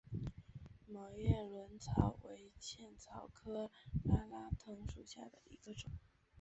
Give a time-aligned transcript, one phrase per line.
[0.87, 3.69] 卵叶轮草为茜草科
[4.03, 5.91] 拉拉藤属下的一个种。